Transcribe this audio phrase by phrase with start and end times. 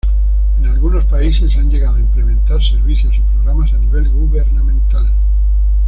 [0.57, 5.11] En algunos países se han llegado a implementar servicios y programas a nivel gubernamental.